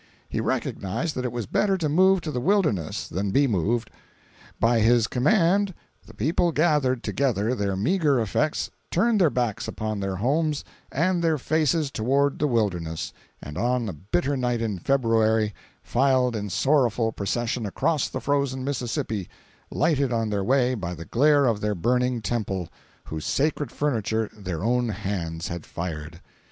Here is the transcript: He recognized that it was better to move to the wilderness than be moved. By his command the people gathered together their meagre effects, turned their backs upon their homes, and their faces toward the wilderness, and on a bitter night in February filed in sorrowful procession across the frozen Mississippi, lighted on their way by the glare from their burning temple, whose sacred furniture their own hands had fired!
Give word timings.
He 0.27 0.41
recognized 0.41 1.13
that 1.13 1.25
it 1.25 1.31
was 1.31 1.45
better 1.45 1.77
to 1.77 1.87
move 1.87 2.21
to 2.21 2.31
the 2.31 2.41
wilderness 2.41 3.07
than 3.07 3.29
be 3.29 3.45
moved. 3.45 3.91
By 4.59 4.79
his 4.79 5.05
command 5.05 5.75
the 6.07 6.15
people 6.15 6.51
gathered 6.51 7.03
together 7.03 7.53
their 7.53 7.75
meagre 7.75 8.19
effects, 8.19 8.71
turned 8.89 9.21
their 9.21 9.29
backs 9.29 9.67
upon 9.67 9.99
their 9.99 10.15
homes, 10.15 10.63
and 10.91 11.23
their 11.23 11.37
faces 11.37 11.91
toward 11.91 12.39
the 12.39 12.47
wilderness, 12.47 13.13
and 13.43 13.59
on 13.59 13.87
a 13.87 13.93
bitter 13.93 14.35
night 14.35 14.59
in 14.59 14.79
February 14.79 15.53
filed 15.83 16.35
in 16.35 16.49
sorrowful 16.49 17.11
procession 17.11 17.67
across 17.67 18.09
the 18.09 18.19
frozen 18.19 18.63
Mississippi, 18.63 19.29
lighted 19.69 20.11
on 20.11 20.31
their 20.31 20.43
way 20.43 20.73
by 20.73 20.95
the 20.95 21.05
glare 21.05 21.45
from 21.45 21.57
their 21.57 21.75
burning 21.75 22.23
temple, 22.23 22.69
whose 23.03 23.27
sacred 23.27 23.71
furniture 23.71 24.31
their 24.35 24.63
own 24.63 24.89
hands 24.89 25.49
had 25.49 25.63
fired! 25.63 26.21